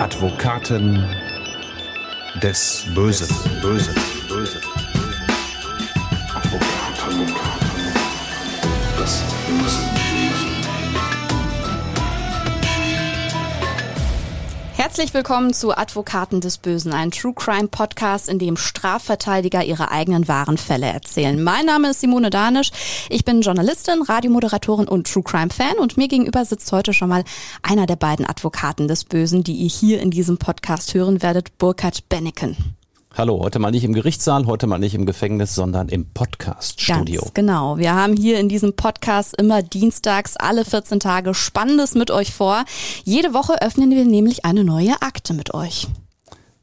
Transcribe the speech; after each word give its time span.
Advokaten 0.00 1.04
des 2.42 2.86
Bösen. 2.94 3.28
Bösen. 3.60 3.94
Bösen. 4.30 4.60
Advokaten 6.34 7.26
des 8.98 9.22
Bösen. 9.46 10.29
Herzlich 14.80 15.12
willkommen 15.12 15.52
zu 15.52 15.76
Advokaten 15.76 16.40
des 16.40 16.56
Bösen, 16.56 16.94
ein 16.94 17.10
True 17.10 17.34
Crime 17.34 17.68
Podcast, 17.68 18.30
in 18.30 18.38
dem 18.38 18.56
Strafverteidiger 18.56 19.62
ihre 19.62 19.90
eigenen 19.90 20.26
wahren 20.26 20.56
Fälle 20.56 20.86
erzählen. 20.86 21.42
Mein 21.42 21.66
Name 21.66 21.90
ist 21.90 22.00
Simone 22.00 22.30
Danisch. 22.30 22.70
Ich 23.10 23.26
bin 23.26 23.42
Journalistin, 23.42 24.00
Radiomoderatorin 24.00 24.88
und 24.88 25.06
True 25.06 25.22
Crime 25.22 25.50
Fan 25.50 25.76
und 25.78 25.98
mir 25.98 26.08
gegenüber 26.08 26.46
sitzt 26.46 26.72
heute 26.72 26.94
schon 26.94 27.10
mal 27.10 27.24
einer 27.60 27.84
der 27.84 27.96
beiden 27.96 28.24
Advokaten 28.24 28.88
des 28.88 29.04
Bösen, 29.04 29.44
die 29.44 29.52
ihr 29.52 29.68
hier 29.68 30.00
in 30.00 30.10
diesem 30.10 30.38
Podcast 30.38 30.94
hören 30.94 31.20
werdet, 31.20 31.58
Burkhard 31.58 32.08
Benneken. 32.08 32.56
Hallo, 33.16 33.40
heute 33.40 33.58
mal 33.58 33.72
nicht 33.72 33.82
im 33.82 33.92
Gerichtssaal, 33.92 34.46
heute 34.46 34.68
mal 34.68 34.78
nicht 34.78 34.94
im 34.94 35.04
Gefängnis, 35.04 35.54
sondern 35.54 35.88
im 35.88 36.06
Podcast-Studio. 36.06 37.22
Ganz 37.22 37.34
genau. 37.34 37.76
Wir 37.76 37.94
haben 37.94 38.16
hier 38.16 38.38
in 38.38 38.48
diesem 38.48 38.74
Podcast 38.74 39.34
immer 39.36 39.62
dienstags 39.62 40.36
alle 40.36 40.64
14 40.64 41.00
Tage 41.00 41.34
Spannendes 41.34 41.96
mit 41.96 42.12
euch 42.12 42.32
vor. 42.32 42.64
Jede 43.02 43.34
Woche 43.34 43.60
öffnen 43.60 43.90
wir 43.90 44.04
nämlich 44.04 44.44
eine 44.44 44.62
neue 44.62 45.02
Akte 45.02 45.34
mit 45.34 45.52
euch. 45.52 45.88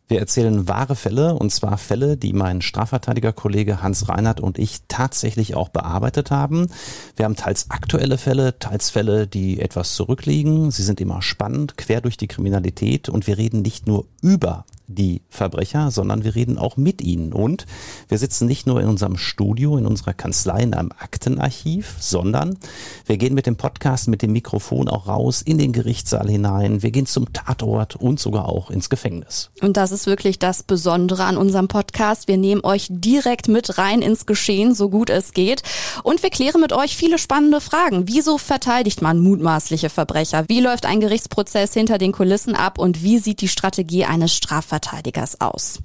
Wir 0.08 0.20
erzählen 0.20 0.70
wahre 0.70 0.96
Fälle, 0.96 1.34
und 1.34 1.52
zwar 1.52 1.78
Fälle, 1.78 2.16
die 2.16 2.32
mein 2.32 2.62
Strafverteidigerkollege 2.62 3.82
Hans 3.82 4.08
Reinhardt 4.08 4.40
und 4.40 4.58
ich 4.58 4.80
tatsächlich 4.88 5.54
auch 5.54 5.68
bearbeitet 5.68 6.32
haben. 6.32 6.70
Wir 7.18 7.26
haben 7.26 7.36
teils 7.36 7.70
aktuelle 7.72 8.18
Fälle, 8.18 8.58
teils 8.58 8.90
Fälle, 8.90 9.28
die 9.28 9.60
etwas 9.60 9.96
zurückliegen. 9.96 10.72
Sie 10.72 10.84
sind 10.84 11.02
immer 11.02 11.22
spannend, 11.22 11.76
quer 11.76 12.00
durch 12.00 12.16
die 12.16 12.28
Kriminalität 12.28 13.10
und 13.10 13.28
wir 13.28 13.38
reden 13.38 13.64
nicht 13.64 13.86
nur 13.86 14.06
über 14.22 14.64
die 14.88 15.22
Verbrecher, 15.30 15.92
sondern 15.92 16.24
wir 16.24 16.34
reden 16.34 16.58
auch 16.58 16.78
mit 16.78 17.02
ihnen. 17.02 17.34
Und 17.34 17.66
wir 18.08 18.18
sitzen 18.18 18.48
nicht 18.48 18.66
nur 18.66 18.82
in 18.82 18.88
unserem 18.88 19.18
Studio, 19.18 19.78
in 19.78 19.86
unserer 19.86 20.14
Kanzlei, 20.14 20.64
in 20.64 20.74
einem 20.74 20.92
Aktenarchiv, 20.98 21.96
sondern 22.00 22.58
wir 23.06 23.18
gehen 23.18 23.34
mit 23.34 23.46
dem 23.46 23.58
Podcast, 23.58 24.08
mit 24.08 24.22
dem 24.22 24.32
Mikrofon 24.32 24.88
auch 24.88 25.08
raus 25.08 25.42
in 25.42 25.58
den 25.58 25.74
Gerichtssaal 25.74 26.30
hinein. 26.30 26.84
Wir 26.84 26.92
gehen 26.92 27.06
zum 27.06 27.34
Tatort 27.34 27.98
und 27.98 28.20
sogar 28.20 28.48
auch 28.48 28.72
ins 28.72 28.90
Gefängnis. 28.90 29.50
Und 29.62 29.76
das 29.76 29.92
ist 29.92 30.08
wirklich 30.08 30.40
das 30.40 30.64
Besondere 30.64 31.26
an 31.26 31.36
unserem 31.36 31.68
Podcast. 31.68 32.30
Wir 32.30 32.38
nehmen 32.38 32.64
euch 32.64 32.88
direkt 32.90 33.50
mit 33.50 33.78
rein 33.78 34.02
ins 34.02 34.26
Geschehen, 34.26 34.74
so 34.74 34.90
gut 34.90 35.10
es 35.10 35.34
geht. 35.34 35.64
Und 36.04 36.24
wir 36.24 36.30
klären 36.30 36.62
mit 36.62 36.72
euch 36.72 36.96
viele 36.96 37.18
spannende 37.18 37.60
Fragen. 37.60 38.08
Wieso 38.08 38.38
verteidigt 38.38 39.02
man 39.02 39.20
mutmaßliche 39.20 39.90
Verbrecher? 39.90 40.46
Wie 40.48 40.62
läuft 40.62 40.86
ein 40.86 41.02
Gerichtsprozess 41.02 41.74
hinter 41.74 41.98
den 41.98 42.14
Kulissen 42.14 42.56
ab? 42.56 42.80
Und 42.80 43.04
wie 43.04 43.18
sieht 43.18 43.42
die 43.42 43.50
Strategie 43.50 44.06
eines 44.06 44.34
Strafverteidigers 44.34 44.77
Strafverteidigers 44.78 45.42
aus. 45.42 45.80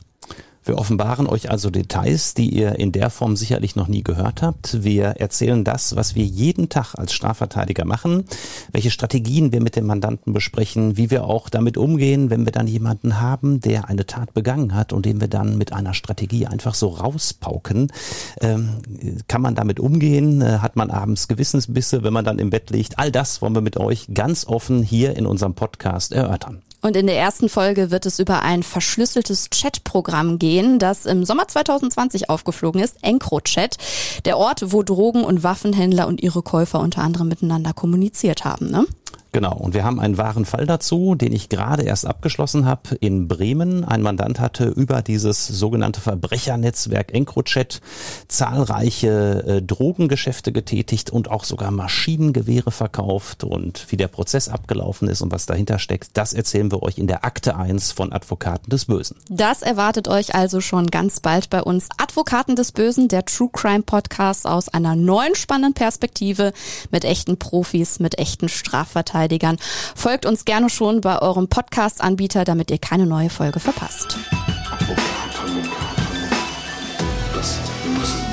Wir 0.64 0.78
offenbaren 0.78 1.26
euch 1.26 1.50
also 1.50 1.70
Details, 1.70 2.34
die 2.34 2.48
ihr 2.48 2.78
in 2.78 2.92
der 2.92 3.10
Form 3.10 3.34
sicherlich 3.34 3.74
noch 3.74 3.88
nie 3.88 4.04
gehört 4.04 4.42
habt. 4.42 4.84
Wir 4.84 5.06
erzählen 5.06 5.64
das, 5.64 5.96
was 5.96 6.14
wir 6.14 6.24
jeden 6.24 6.68
Tag 6.68 6.94
als 6.94 7.12
Strafverteidiger 7.12 7.84
machen, 7.84 8.26
welche 8.70 8.92
Strategien 8.92 9.50
wir 9.50 9.60
mit 9.60 9.74
dem 9.74 9.86
Mandanten 9.86 10.32
besprechen, 10.32 10.96
wie 10.96 11.10
wir 11.10 11.24
auch 11.24 11.48
damit 11.48 11.76
umgehen, 11.76 12.30
wenn 12.30 12.44
wir 12.44 12.52
dann 12.52 12.68
jemanden 12.68 13.20
haben, 13.20 13.60
der 13.60 13.88
eine 13.88 14.06
Tat 14.06 14.34
begangen 14.34 14.72
hat 14.72 14.92
und 14.92 15.04
den 15.04 15.20
wir 15.20 15.26
dann 15.26 15.58
mit 15.58 15.72
einer 15.72 15.94
Strategie 15.94 16.46
einfach 16.46 16.74
so 16.74 16.90
rauspauken. 16.90 17.90
Ähm, 18.40 18.68
kann 19.26 19.42
man 19.42 19.56
damit 19.56 19.80
umgehen? 19.80 20.42
Äh, 20.42 20.58
hat 20.58 20.76
man 20.76 20.92
abends 20.92 21.26
Gewissensbisse, 21.26 22.04
wenn 22.04 22.12
man 22.12 22.24
dann 22.24 22.38
im 22.38 22.50
Bett 22.50 22.70
liegt? 22.70 23.00
All 23.00 23.10
das 23.10 23.42
wollen 23.42 23.56
wir 23.56 23.62
mit 23.62 23.78
euch 23.78 24.14
ganz 24.14 24.46
offen 24.46 24.84
hier 24.84 25.16
in 25.16 25.26
unserem 25.26 25.54
Podcast 25.54 26.12
erörtern. 26.12 26.62
Und 26.82 26.96
in 26.96 27.06
der 27.06 27.16
ersten 27.16 27.48
Folge 27.48 27.92
wird 27.92 28.06
es 28.06 28.18
über 28.18 28.42
ein 28.42 28.64
verschlüsseltes 28.64 29.50
Chatprogramm 29.50 30.38
gehen, 30.38 30.80
das 30.80 31.06
im 31.06 31.24
Sommer 31.24 31.46
2020 31.46 32.28
aufgeflogen 32.28 32.82
ist, 32.82 32.96
EncroChat, 33.02 33.78
der 34.24 34.36
Ort, 34.36 34.72
wo 34.72 34.82
Drogen- 34.82 35.24
und 35.24 35.44
Waffenhändler 35.44 36.08
und 36.08 36.20
ihre 36.20 36.42
Käufer 36.42 36.80
unter 36.80 37.02
anderem 37.02 37.28
miteinander 37.28 37.72
kommuniziert 37.72 38.44
haben. 38.44 38.68
Ne? 38.68 38.84
Genau, 39.34 39.56
und 39.56 39.72
wir 39.72 39.82
haben 39.82 39.98
einen 39.98 40.18
wahren 40.18 40.44
Fall 40.44 40.66
dazu, 40.66 41.14
den 41.14 41.32
ich 41.32 41.48
gerade 41.48 41.84
erst 41.84 42.06
abgeschlossen 42.06 42.66
habe 42.66 42.96
in 43.00 43.28
Bremen. 43.28 43.82
Ein 43.82 44.02
Mandant 44.02 44.38
hatte 44.38 44.66
über 44.66 45.00
dieses 45.00 45.46
sogenannte 45.46 46.02
Verbrechernetzwerk 46.02 47.14
EncroChat 47.14 47.80
zahlreiche 48.28 49.44
äh, 49.46 49.62
Drogengeschäfte 49.62 50.52
getätigt 50.52 51.08
und 51.08 51.30
auch 51.30 51.44
sogar 51.44 51.70
Maschinengewehre 51.70 52.70
verkauft. 52.70 53.42
Und 53.42 53.86
wie 53.88 53.96
der 53.96 54.08
Prozess 54.08 54.50
abgelaufen 54.50 55.08
ist 55.08 55.22
und 55.22 55.32
was 55.32 55.46
dahinter 55.46 55.78
steckt, 55.78 56.10
das 56.12 56.34
erzählen 56.34 56.70
wir 56.70 56.82
euch 56.82 56.98
in 56.98 57.06
der 57.06 57.24
Akte 57.24 57.56
1 57.56 57.92
von 57.92 58.12
Advokaten 58.12 58.68
des 58.68 58.84
Bösen. 58.84 59.16
Das 59.30 59.62
erwartet 59.62 60.08
euch 60.08 60.34
also 60.34 60.60
schon 60.60 60.88
ganz 60.88 61.20
bald 61.20 61.48
bei 61.48 61.62
uns. 61.62 61.88
Advokaten 61.96 62.54
des 62.54 62.72
Bösen, 62.72 63.08
der 63.08 63.24
True 63.24 63.48
Crime 63.50 63.82
Podcast 63.82 64.46
aus 64.46 64.68
einer 64.68 64.94
neuen 64.94 65.34
spannenden 65.36 65.72
Perspektive 65.72 66.52
mit 66.90 67.06
echten 67.06 67.38
Profis, 67.38 67.98
mit 67.98 68.18
echten 68.18 68.50
Strafverteidigern. 68.50 69.21
Strafverteidigern. 69.22 69.56
Folgt 69.94 70.26
uns 70.26 70.44
gerne 70.44 70.70
schon 70.70 71.00
bei 71.00 71.20
eurem 71.20 71.48
Podcast-Anbieter, 71.48 72.44
damit 72.44 72.70
ihr 72.70 72.78
keine 72.78 73.06
neue 73.06 73.30
Folge 73.30 73.60
verpasst. 73.60 74.18
Das 77.34 77.58
müssen 77.98 78.31